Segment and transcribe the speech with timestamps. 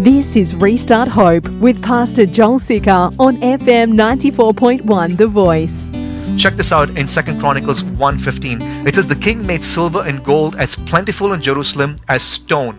[0.00, 5.90] This is Restart Hope with Pastor Joel Sicker on FM 94.1 The Voice.
[6.38, 8.86] Check this out in 2 Chronicles 1.15.
[8.86, 12.78] It says, The king made silver and gold as plentiful in Jerusalem as stone.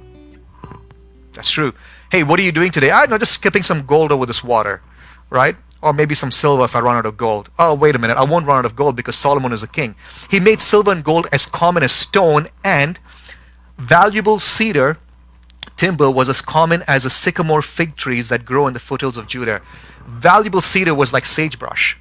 [1.34, 1.74] That's true.
[2.12, 2.92] Hey, what are you doing today?
[2.92, 4.84] Ah, I'm not just skipping some gold over this water,
[5.32, 5.56] right?
[5.82, 7.50] Or maybe some silver if I run out of gold.
[7.58, 8.18] Oh, wait a minute.
[8.18, 9.96] I won't run out of gold because Solomon is a king.
[10.30, 13.00] He made silver and gold as common as stone and
[13.80, 15.00] valuable cedar
[15.78, 19.28] timber was as common as the sycamore fig trees that grow in the foothills of
[19.28, 19.62] Judah.
[20.08, 21.98] Valuable cedar was like sagebrush.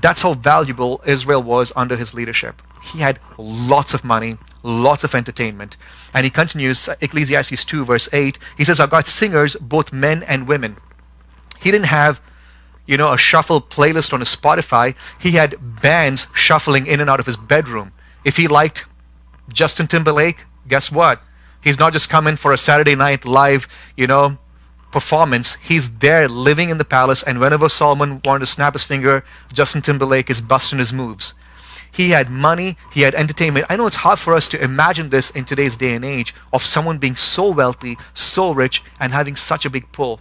[0.00, 2.62] That's how valuable Israel was under his leadership.
[2.82, 5.76] He had lots of money, lots of entertainment.
[6.14, 10.48] And he continues, Ecclesiastes 2, verse 8, he says, I've got singers, both men and
[10.48, 10.76] women.
[11.60, 12.20] He didn't have,
[12.86, 14.94] you know, a shuffle playlist on his Spotify.
[15.20, 17.92] He had bands shuffling in and out of his bedroom.
[18.24, 18.86] If he liked
[19.52, 21.22] Justin Timberlake, guess what?
[21.62, 24.38] He's not just coming for a Saturday night live, you know,
[24.90, 25.54] performance.
[25.56, 29.82] He's there living in the palace, and whenever Solomon wanted to snap his finger, Justin
[29.82, 31.34] Timberlake is busting his moves.
[31.92, 33.66] He had money, he had entertainment.
[33.68, 36.64] I know it's hard for us to imagine this in today's day and age of
[36.64, 40.20] someone being so wealthy, so rich, and having such a big pull.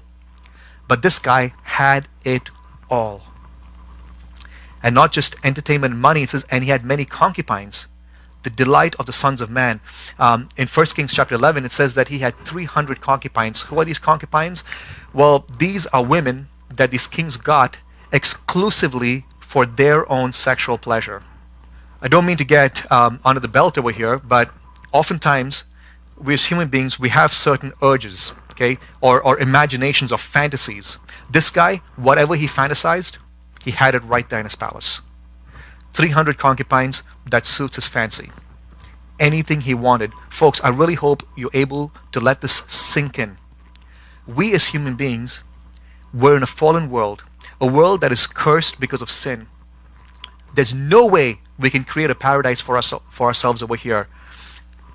[0.88, 2.50] But this guy had it
[2.90, 3.22] all.
[4.82, 7.88] And not just entertainment money, it says, and he had many concubines
[8.44, 9.82] the delight of the sons of man.
[10.18, 13.64] Um, in 1 Kings chapter 11, it says that he had 300 concubines.
[13.64, 14.64] Who are these concubines?
[15.14, 17.80] Well, these are women that these kings got
[18.12, 21.24] exclusively for their own sexual pleasure.
[22.02, 24.52] I don't mean to get um, under the belt over here, but
[24.94, 25.66] oftentimes
[26.18, 30.98] we as human beings, we have certain urges, okay, or, or imaginations or fantasies.
[31.30, 33.18] This guy, whatever he fantasized,
[33.64, 35.02] he had it right there in his palace.
[36.00, 38.32] 300 concubines, that suits his fancy.
[39.20, 40.14] Anything he wanted.
[40.30, 43.38] Folks, I really hope you're able to let this sink in.
[44.26, 45.44] We as human beings,
[46.14, 47.26] we're in a fallen world,
[47.60, 49.48] a world that is cursed because of sin.
[50.56, 54.08] There's no way we can create a paradise for, us, for ourselves over here.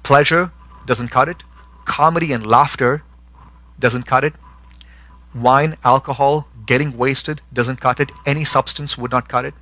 [0.02, 0.52] Pleasure
[0.86, 1.42] doesn't cut it.
[1.84, 3.02] Comedy and laughter
[3.78, 4.32] doesn't cut it.
[5.34, 8.10] Wine, alcohol, getting wasted doesn't cut it.
[8.24, 9.52] Any substance would not cut it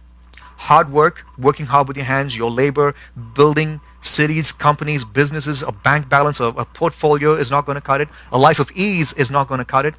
[0.68, 2.94] hard work, working hard with your hands, your labor,
[3.34, 8.00] building cities, companies, businesses, a bank balance, a, a portfolio is not going to cut
[8.00, 8.08] it.
[8.30, 9.94] A life of ease is not going to cut it.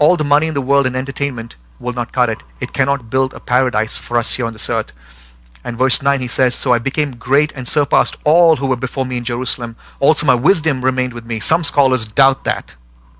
[0.00, 2.42] All the money in the world and entertainment will not cut it.
[2.60, 4.92] It cannot build a paradise for us here on this earth.
[5.62, 9.06] And verse 9 he says, So I became great and surpassed all who were before
[9.06, 9.76] me in Jerusalem.
[10.00, 11.38] Also my wisdom remained with me.
[11.38, 12.74] Some scholars doubt that.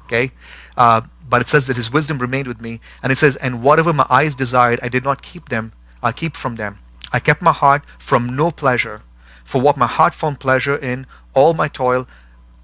[0.04, 0.32] Okay?
[0.76, 2.80] Uh, but it says that his wisdom remained with me.
[3.00, 5.72] And it says, And whatever my eyes desired, I did not keep them
[6.04, 6.78] I keep from them.
[7.12, 9.02] I kept my heart from no pleasure,
[9.44, 12.06] for what my heart found pleasure in, all my toil,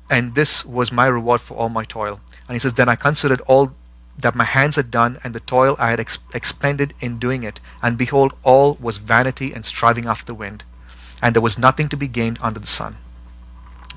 [0.08, 2.20] and this was my reward for all my toil.
[2.46, 3.74] And he says, Then I considered all
[4.18, 7.60] that my hands had done, and the toil I had ex- expended in doing it,
[7.82, 10.64] and behold, all was vanity and striving after the wind,
[11.22, 12.96] and there was nothing to be gained under the sun.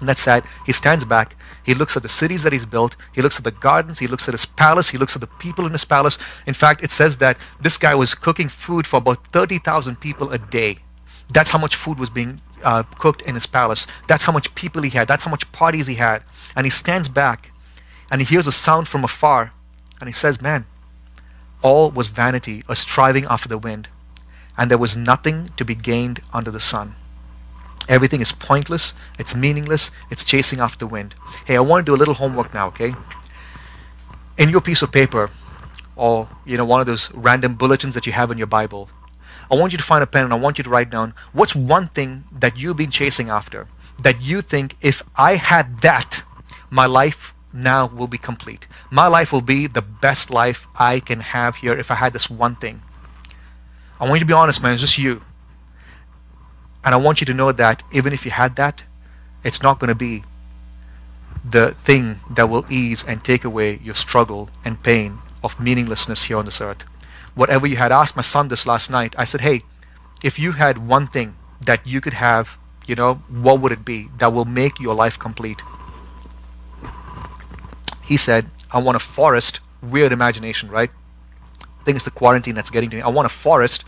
[0.03, 0.43] And that's sad.
[0.65, 2.95] He stands back he looks at the cities that he's built.
[3.13, 3.99] He looks at the gardens.
[3.99, 4.89] He looks at his palace.
[4.89, 6.17] He looks at the people in his palace.
[6.45, 10.37] In fact, it says that this guy was cooking food for about 30,000 people a
[10.37, 10.79] day.
[11.33, 13.87] That's how much food was being uh, cooked in his palace.
[14.07, 15.07] That's how much people he had.
[15.07, 16.23] That's how much parties he had.
[16.55, 17.51] And he stands back
[18.11, 19.53] and he hears a sound from afar
[20.01, 20.65] and he says, Man,
[21.61, 23.87] all was vanity, a striving after the wind,
[24.57, 26.95] and there was nothing to be gained under the sun.
[27.89, 31.15] Everything is pointless, it's meaningless, it's chasing after the wind.
[31.45, 32.95] Hey, I want to do a little homework now, okay?
[34.37, 35.29] In your piece of paper,
[35.95, 38.89] or you know, one of those random bulletins that you have in your Bible,
[39.51, 41.55] I want you to find a pen and I want you to write down what's
[41.55, 43.67] one thing that you've been chasing after
[44.01, 46.23] that you think if I had that,
[46.69, 48.67] my life now will be complete.
[48.89, 52.29] My life will be the best life I can have here if I had this
[52.29, 52.81] one thing.
[53.99, 54.73] I want you to be honest, man.
[54.73, 55.21] It's just you.
[56.83, 58.83] And I want you to know that even if you had that,
[59.43, 60.23] it's not going to be
[61.43, 66.37] the thing that will ease and take away your struggle and pain of meaninglessness here
[66.37, 66.83] on this earth.
[67.35, 69.63] Whatever you had asked my son this last night, I said, hey,
[70.23, 74.09] if you had one thing that you could have, you know, what would it be
[74.19, 75.61] that will make your life complete?
[78.05, 80.91] He said, I want a forest, weird imagination, right?
[81.61, 83.01] I think it's the quarantine that's getting to me.
[83.01, 83.83] I want a forest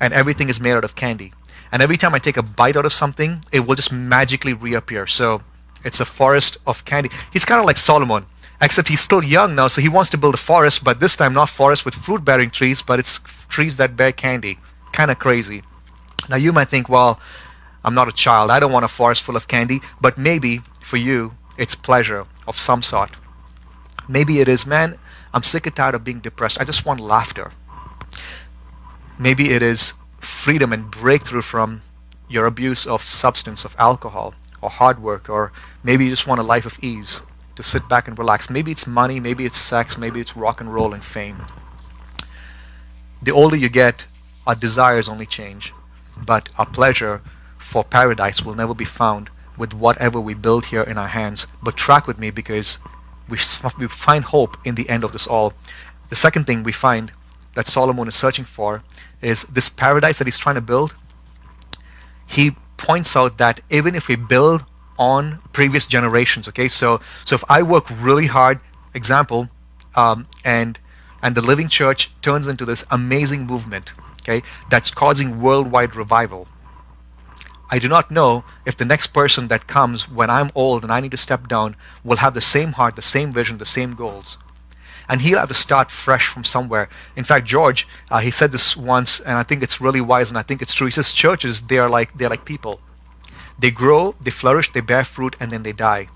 [0.00, 1.32] and everything is made out of candy
[1.74, 5.08] and every time I take a bite out of something, it will just magically reappear.
[5.08, 5.42] So
[5.84, 7.10] it's a forest of candy.
[7.32, 8.26] He's kind of like Solomon,
[8.62, 11.34] except he's still young now, so he wants to build a forest, but this time
[11.34, 13.18] not forest with fruit bearing trees, but it's
[13.48, 14.60] trees that bear candy.
[14.92, 15.64] Kind of crazy.
[16.28, 17.18] Now you might think, well,
[17.84, 18.52] I'm not a child.
[18.52, 22.56] I don't want a forest full of candy, but maybe for you, it's pleasure of
[22.56, 23.10] some sort.
[24.08, 24.96] Maybe it is, man,
[25.32, 26.60] I'm sick and tired of being depressed.
[26.60, 27.50] I just want laughter.
[29.18, 29.94] Maybe it is
[30.44, 31.80] freedom and breakthrough from
[32.28, 35.50] your abuse of substance, of alcohol, or hard work, or
[35.82, 37.22] maybe you just want a life of ease
[37.56, 38.50] to sit back and relax.
[38.50, 41.46] Maybe it's money, maybe it's sex, maybe it's rock and roll and fame.
[43.22, 44.04] The older you get,
[44.46, 45.72] our desires only change,
[46.22, 47.22] but our pleasure
[47.56, 51.46] for paradise will never be found with whatever we build here in our hands.
[51.62, 52.76] But track with me because
[53.30, 53.38] we,
[53.78, 55.54] we find hope in the end of this all.
[56.10, 57.12] The second thing we find
[57.54, 58.82] that Solomon is searching for
[59.24, 60.94] is this paradise that he's trying to build.
[62.26, 64.64] He points out that even if we build
[64.98, 68.60] on previous generations, okay, so so if I work really hard,
[68.92, 69.48] example,
[69.94, 70.78] um, and
[71.22, 76.46] and the Living Church turns into this amazing movement, okay, that's causing worldwide revival.
[77.70, 81.00] I do not know if the next person that comes when I'm old and I
[81.00, 84.36] need to step down will have the same heart, the same vision, the same goals.
[85.08, 86.88] And he'll have to start fresh from somewhere.
[87.14, 90.38] In fact, George, uh, he said this once, and I think it's really wise, and
[90.38, 90.86] I think it's true.
[90.86, 92.80] He says churches, they are like they're like people.
[93.58, 96.08] They grow, they flourish, they bear fruit, and then they die.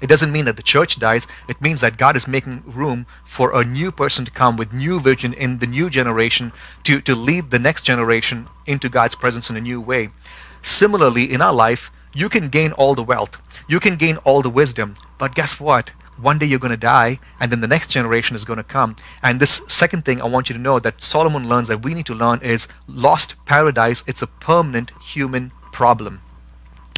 [0.00, 1.26] It doesn't mean that the church dies.
[1.48, 5.00] It means that God is making room for a new person to come with new
[5.00, 6.52] vision in the new generation
[6.84, 10.10] to, to lead the next generation into God's presence in a new way.
[10.62, 14.50] Similarly, in our life, you can gain all the wealth, you can gain all the
[14.50, 15.90] wisdom, but guess what?
[16.20, 18.96] One day you're going to die, and then the next generation is going to come.
[19.22, 22.06] And this second thing I want you to know that Solomon learns that we need
[22.06, 26.20] to learn is lost paradise, it's a permanent human problem.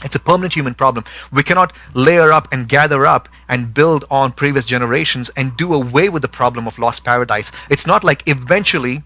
[0.03, 1.05] It's a permanent human problem.
[1.31, 6.09] We cannot layer up and gather up and build on previous generations and do away
[6.09, 7.53] with the problem of lost paradise.
[7.69, 9.03] It's not like eventually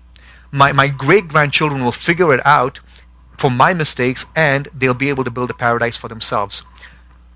[0.52, 2.78] my, my great grandchildren will figure it out
[3.36, 6.62] for my mistakes and they'll be able to build a paradise for themselves.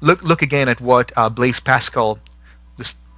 [0.00, 2.20] Look, look again at what uh, Blaise Pascal,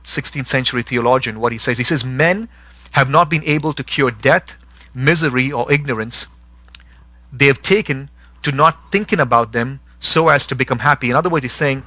[0.04, 1.78] 16th century theologian, what he says.
[1.78, 2.48] He says, Men
[2.92, 4.54] have not been able to cure death,
[4.94, 6.26] misery, or ignorance.
[7.32, 8.10] They have taken
[8.42, 11.10] to not thinking about them so as to become happy.
[11.10, 11.84] In other words, he's saying,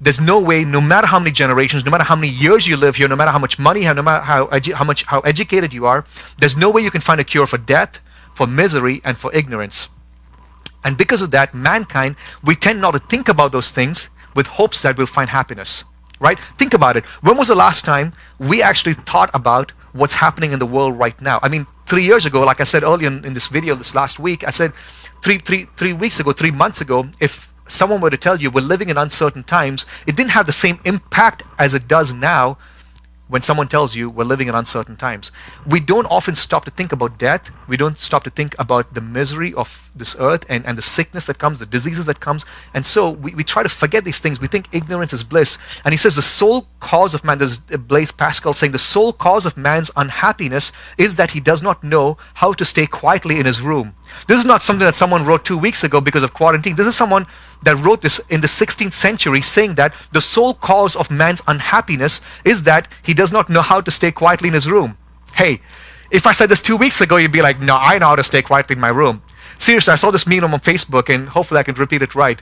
[0.00, 2.96] there's no way, no matter how many generations, no matter how many years you live
[2.96, 5.20] here, no matter how much money you have, no matter how, edu- how much how
[5.20, 6.06] educated you are,
[6.38, 8.00] there's no way you can find a cure for death,
[8.32, 9.88] for misery, and for ignorance.
[10.84, 12.14] And because of that, mankind,
[12.44, 15.84] we tend not to think about those things with hopes that we'll find happiness.
[16.20, 16.38] Right?
[16.58, 17.04] Think about it.
[17.22, 21.20] When was the last time we actually thought about what's happening in the world right
[21.20, 21.38] now?
[21.42, 24.18] I mean, three years ago, like I said earlier in, in this video this last
[24.18, 24.72] week, I said
[25.22, 28.60] three, three, three weeks ago, three months ago, if someone were to tell you we're
[28.60, 32.58] living in uncertain times, it didn't have the same impact as it does now
[33.28, 35.30] when someone tells you we're living in uncertain times.
[35.66, 37.50] We don't often stop to think about death.
[37.68, 41.26] We don't stop to think about the misery of this earth and, and the sickness
[41.26, 42.44] that comes, the diseases that comes.
[42.74, 44.40] And so we, we try to forget these things.
[44.40, 45.58] We think ignorance is bliss.
[45.84, 49.12] And he says the sole cause of man, there's uh, Blaise Pascal saying the sole
[49.12, 53.46] cause of man's unhappiness is that he does not know how to stay quietly in
[53.46, 53.94] his room.
[54.26, 56.74] This is not something that someone wrote two weeks ago because of quarantine.
[56.74, 57.26] This is someone
[57.62, 62.20] that wrote this in the 16th century saying that the sole cause of man's unhappiness
[62.44, 64.96] is that he does not know how to stay quietly in his room.
[65.34, 65.60] Hey,
[66.10, 68.24] if I said this two weeks ago, you'd be like, no, I know how to
[68.24, 69.22] stay quietly in my room.
[69.58, 72.40] Seriously, I saw this meme on Facebook and hopefully I can repeat it right.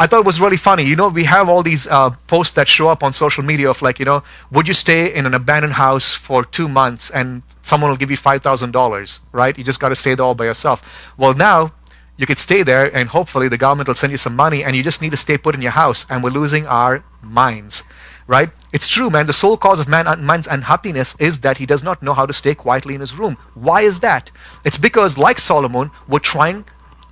[0.00, 0.84] I thought it was really funny.
[0.84, 3.82] You know, we have all these uh, posts that show up on social media of
[3.82, 4.22] like, you know,
[4.52, 8.16] would you stay in an abandoned house for two months and someone will give you
[8.16, 9.58] $5,000, right?
[9.58, 11.12] You just got to stay there all by yourself.
[11.16, 11.72] Well, now
[12.18, 14.82] you could stay there and hopefully the government will send you some money and you
[14.82, 17.84] just need to stay put in your house and we're losing our minds
[18.28, 18.50] right?
[18.72, 19.26] It's true man.
[19.26, 22.32] The sole cause of man, man's unhappiness is that he does not know how to
[22.32, 23.38] stay quietly in his room.
[23.54, 24.30] Why is that?
[24.64, 26.66] It's because like solomon we're trying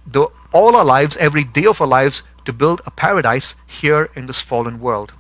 [0.06, 4.26] the, all our lives every day of our lives to build a paradise here in
[4.26, 5.12] this fallen world.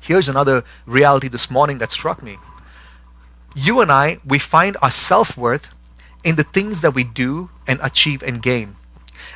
[0.00, 2.36] Here's another reality this morning that struck me.
[3.54, 5.74] You and i we find our self-worth
[6.22, 8.76] in the things that we do and achieve and gain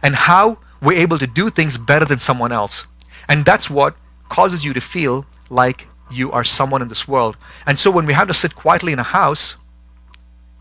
[0.02, 2.86] and how we're able to do things better than someone else.
[3.28, 3.96] And that's what
[4.28, 7.36] causes you to feel like you are someone in this world.
[7.66, 9.56] And so when we have to sit quietly in a house,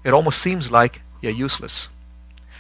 [0.04, 1.90] it almost seems like you're useless.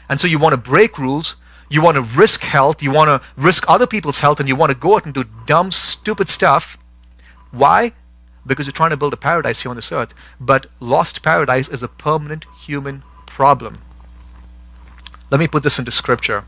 [0.09, 1.35] And so you want to break rules,
[1.69, 4.71] you want to risk health, you want to risk other people's health, and you want
[4.71, 6.77] to go out and do dumb, stupid stuff.
[7.51, 7.93] Why?
[8.45, 10.13] Because you're trying to build a paradise here on this earth.
[10.39, 13.79] But lost paradise is a permanent human problem.
[15.29, 16.45] Let me put this into scripture.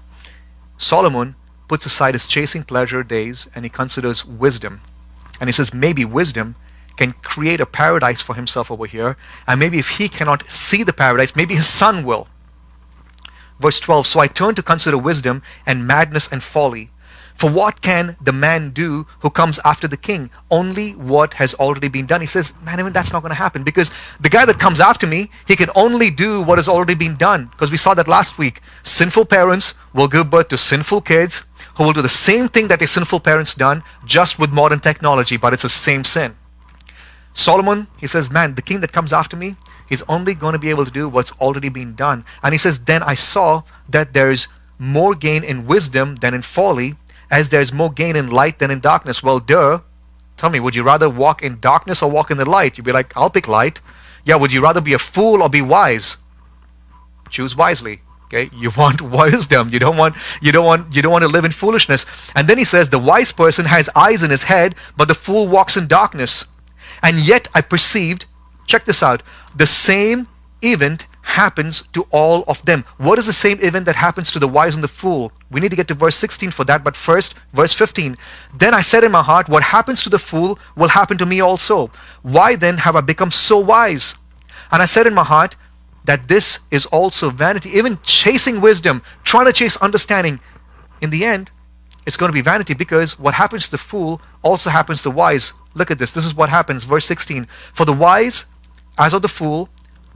[0.79, 1.35] Solomon
[1.67, 4.81] puts aside his chasing pleasure days and he considers wisdom.
[5.39, 6.55] And he says maybe wisdom
[6.95, 9.17] can create a paradise for himself over here.
[9.45, 12.27] And maybe if he cannot see the paradise, maybe his son will.
[13.59, 16.91] Verse 12 So I turned to consider wisdom and madness and folly.
[17.39, 20.29] For what can the man do who comes after the king?
[20.51, 22.19] Only what has already been done.
[22.19, 25.07] He says, man, even that's not going to happen because the guy that comes after
[25.07, 27.45] me, he can only do what has already been done.
[27.45, 28.59] Because we saw that last week.
[28.83, 31.43] Sinful parents will give birth to sinful kids
[31.75, 35.37] who will do the same thing that their sinful parents done, just with modern technology,
[35.37, 36.35] but it's the same sin.
[37.33, 39.55] Solomon, he says, man, the king that comes after me,
[39.87, 42.25] he's only going to be able to do what's already been done.
[42.43, 46.97] And he says, then I saw that there's more gain in wisdom than in folly
[47.29, 49.23] as there's more gain in light than in darkness.
[49.23, 49.81] Well, duh.
[50.37, 52.77] Tell me, would you rather walk in darkness or walk in the light?
[52.77, 53.81] You'd be like, I'll pick light.
[54.23, 56.17] Yeah, would you rather be a fool or be wise?
[57.29, 58.01] Choose wisely.
[58.25, 59.69] Okay, you want wisdom.
[59.69, 62.05] You don't want you don't want you don't want to live in foolishness.
[62.35, 65.47] And then he says the wise person has eyes in his head, but the fool
[65.47, 66.45] walks in darkness.
[67.01, 68.25] And yet I perceived,
[68.65, 69.23] check this out,
[69.55, 70.27] the same
[70.61, 72.85] event happens to all of them.
[72.97, 75.31] What is the same event that happens to the wise and the fool?
[75.51, 78.15] We need to get to verse 16 for that, but first, verse 15.
[78.55, 81.39] Then I said in my heart, What happens to the fool will happen to me
[81.39, 81.91] also.
[82.21, 84.15] Why then have I become so wise?
[84.71, 85.55] And I said in my heart
[86.05, 87.69] that this is also vanity.
[87.71, 90.39] Even chasing wisdom, trying to chase understanding,
[91.01, 91.51] in the end,
[92.05, 95.15] it's going to be vanity because what happens to the fool also happens to the
[95.15, 95.53] wise.
[95.73, 96.11] Look at this.
[96.11, 96.85] This is what happens.
[96.85, 97.47] Verse 16.
[97.73, 98.45] For the wise,
[98.97, 99.69] as of the fool,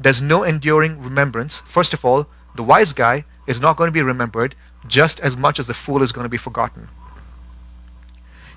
[0.03, 1.59] there's no enduring remembrance.
[1.59, 4.55] First of all, the wise guy is not going to be remembered
[4.87, 6.89] just as much as the fool is going to be forgotten.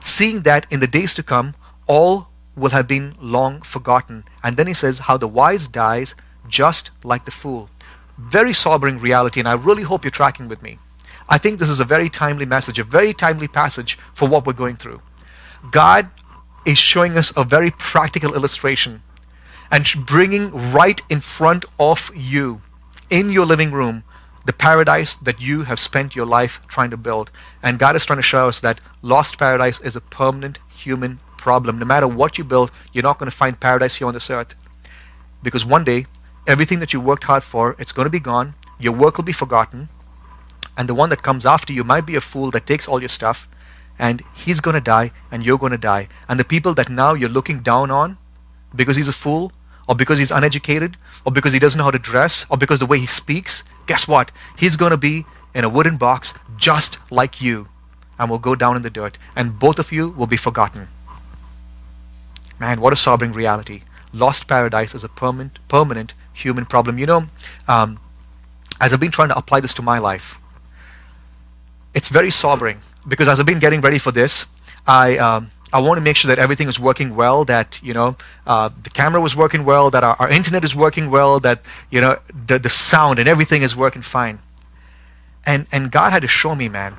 [0.00, 1.55] Seeing that in the days to come,
[1.87, 4.25] all will have been long forgotten.
[4.43, 6.15] And then he says, How the wise dies
[6.49, 7.71] just like the fool.
[8.19, 10.79] Very sobering reality, and I really hope you're tracking with me.
[11.29, 14.53] I think this is a very timely message, a very timely passage for what we're
[14.53, 15.03] going through.
[15.71, 16.09] God
[16.65, 19.03] is showing us a very practical illustration
[19.70, 22.62] and bringing right in front of you
[23.11, 24.04] in your living room
[24.46, 27.30] the paradise that you have spent your life trying to build.
[27.62, 31.78] And God is trying to show us that lost paradise is a permanent human problem.
[31.80, 34.54] No matter what you build, you're not going to find paradise here on this earth.
[35.42, 36.06] Because one day,
[36.46, 38.54] everything that you worked hard for, it's going to be gone.
[38.78, 39.88] Your work will be forgotten.
[40.76, 43.08] And the one that comes after you might be a fool that takes all your
[43.08, 43.49] stuff.
[43.99, 46.08] And he's going to die, and you're going to die.
[46.28, 48.18] And the people that now you're looking down on,
[48.76, 49.52] because he's a fool,
[49.88, 52.87] or because he's uneducated, or because he doesn't know how to dress, or because the
[52.87, 54.30] way he speaks, guess what?
[54.59, 57.68] He's going to be in a wooden box just like you
[58.18, 60.88] and will go down in the dirt, and both of you will be forgotten.
[62.59, 63.83] Man, what a sobering reality.
[64.12, 66.99] Lost paradise is a permanent, permanent human problem.
[66.99, 67.26] You know,
[67.68, 68.00] um,
[68.80, 70.38] as I've been trying to apply this to my life,
[71.95, 74.47] it's very sobering because as I've been getting ready for this,
[74.87, 78.16] I um, I want to make sure that everything is working well, that you know
[78.46, 82.00] uh, the camera was working well, that our, our internet is working well, that you
[82.00, 84.38] know the the sound and everything is working fine.
[85.44, 86.96] And and God had to show me, man,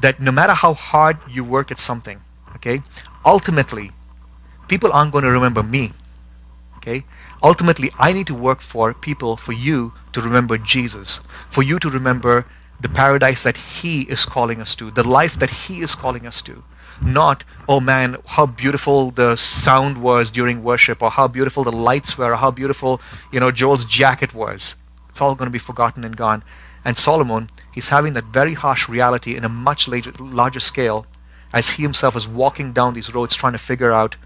[0.00, 2.20] that no matter how hard you work at something,
[2.54, 2.82] okay,
[3.24, 3.90] ultimately,
[4.68, 5.92] people aren't going to remember me.
[6.76, 7.04] Okay,
[7.42, 11.90] ultimately, I need to work for people, for you to remember Jesus, for you to
[11.90, 12.46] remember
[12.80, 16.40] the paradise that He is calling us to, the life that He is calling us
[16.42, 16.62] to
[17.02, 22.16] not, oh man, how beautiful the sound was during worship, or how beautiful the lights
[22.16, 23.00] were, or how beautiful,
[23.32, 24.76] you know, Joel's jacket was.
[25.08, 26.42] It's all going to be forgotten and gone.
[26.84, 31.06] And Solomon, he's having that very harsh reality in a much larger, larger scale
[31.52, 34.16] as he himself is walking down these roads trying to figure out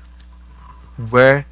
[1.09, 1.47] where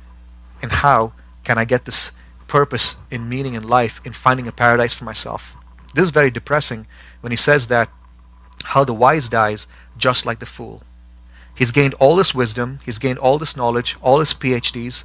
[0.61, 1.13] and how
[1.45, 2.13] can I get this
[2.47, 5.57] purpose in meaning in life in finding a paradise for myself.
[5.95, 6.87] This is very depressing
[7.21, 7.91] when he says that
[8.65, 10.83] how the wise dies just like the fool.
[11.59, 15.03] He's gained all this wisdom, he's gained all this knowledge, all his PhDs,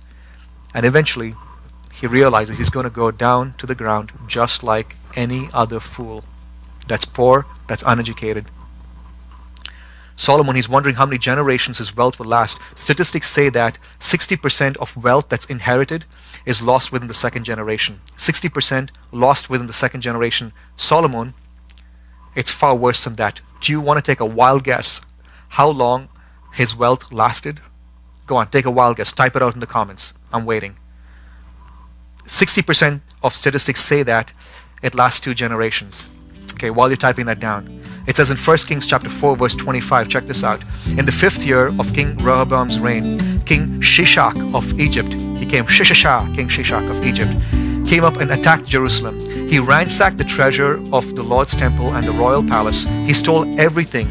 [0.74, 1.34] and eventually
[1.92, 6.24] he realizes he's going to go down to the ground just like any other fool
[6.88, 8.46] that's poor, that's uneducated.
[10.16, 12.60] Solomon, he's wondering how many generations his wealth will last.
[12.76, 16.06] Statistics say that 60% of wealth that's inherited
[16.46, 18.00] is lost within the second generation.
[18.18, 20.54] 60% lost within the second generation.
[20.78, 21.34] Solomon,
[22.36, 23.42] it's far worse than that.
[23.60, 25.02] Do you want to take a wild guess
[25.50, 26.10] how long
[26.54, 27.60] his wealth lasted?
[28.26, 29.12] Go on, take a wild guess.
[29.12, 30.14] Type it out in the comments.
[30.32, 30.78] I'm waiting.
[32.26, 34.32] 60% of statistics say that
[34.82, 36.04] it lasts two generations.
[36.54, 37.82] Okay, while you're typing that down.
[38.06, 40.62] It says in 1 Kings chapter 4 verse 25, check this out.
[40.98, 46.36] In the fifth year of King Rehoboam's reign, King Shishak of Egypt, he came, Shishashah,
[46.36, 47.32] King Shishak of Egypt,
[47.90, 49.20] came up and attacked Jerusalem.
[49.50, 52.86] He ransacked the treasure of the Lord's temple and the royal palace.
[53.06, 54.08] He stole everything.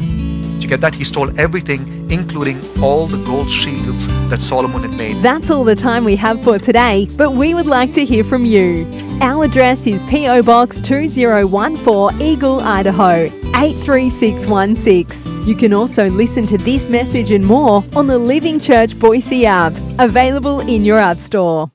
[0.53, 0.95] Did you get that?
[0.95, 5.15] He stole everything, including all the gold shields that Solomon had made.
[5.23, 8.45] That's all the time we have for today, but we would like to hear from
[8.45, 8.85] you.
[9.21, 15.47] Our address is PO Box 2014 Eagle, Idaho 83616.
[15.47, 19.73] You can also listen to this message and more on the Living Church Boise app,
[19.99, 21.69] available in your App Store.